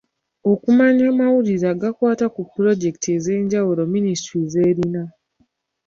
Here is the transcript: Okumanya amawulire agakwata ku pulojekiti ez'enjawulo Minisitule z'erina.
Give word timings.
Okumanya 0.51 1.03
amawulire 1.11 1.65
agakwata 1.73 2.25
ku 2.33 2.41
pulojekiti 2.51 3.07
ez'enjawulo 3.17 3.81
Minisitule 3.93 4.45
z'erina. 4.53 5.03